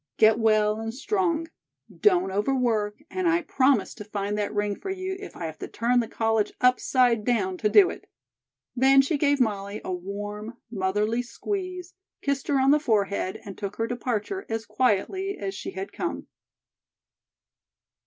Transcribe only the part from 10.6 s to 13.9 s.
motherly squeeze, kissed her on the forehead and took her